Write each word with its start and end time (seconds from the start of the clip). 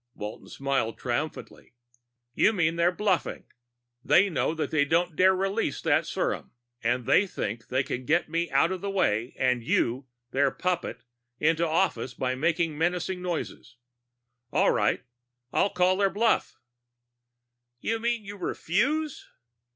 Walton 0.15 0.49
smiled 0.49 0.97
triumphantly. 0.97 1.75
"You 2.33 2.53
mean 2.53 2.75
they're 2.75 2.91
bluffing! 2.91 3.43
They 4.03 4.31
know 4.31 4.55
they 4.55 4.83
don't 4.83 5.15
dare 5.15 5.35
release 5.35 5.79
that 5.83 6.07
serum, 6.07 6.53
and 6.81 7.05
they 7.05 7.27
think 7.27 7.67
they 7.67 7.83
can 7.83 8.07
get 8.07 8.27
me 8.27 8.49
out 8.49 8.71
of 8.71 8.81
the 8.81 8.89
way 8.89 9.35
and 9.37 9.63
you, 9.63 10.07
their 10.31 10.49
puppet, 10.49 11.03
into 11.39 11.67
office 11.67 12.15
by 12.15 12.33
making 12.33 12.75
menacing 12.79 13.21
noises. 13.21 13.75
All 14.51 14.71
right. 14.71 15.03
I'll 15.53 15.69
call 15.69 15.97
their 15.97 16.09
bluff." 16.09 16.57
"You 17.79 17.99
mean 17.99 18.25
you 18.25 18.37
refuse?" 18.37 19.27